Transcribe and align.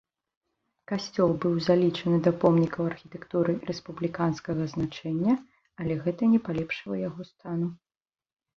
Касцёл 0.91 1.33
быў 1.43 1.53
залічаны 1.67 2.17
да 2.27 2.31
помнікаў 2.45 2.81
архітэктуры 2.93 3.51
рэспубліканскага 3.71 4.61
значэння, 4.73 5.33
але 5.85 5.93
гэта 6.09 6.33
не 6.35 6.39
палепшыла 6.51 6.95
яго 7.09 7.21
стану. 7.33 7.67